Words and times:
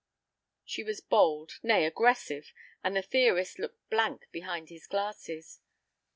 She 0.65 0.83
was 0.83 0.99
bold, 0.99 1.59
nay, 1.61 1.85
aggressive, 1.85 2.53
and 2.83 2.95
the 2.95 3.03
theorist 3.03 3.59
looked 3.59 3.87
blank 3.91 4.23
behind 4.31 4.69
his 4.69 4.87
glasses. 4.87 5.59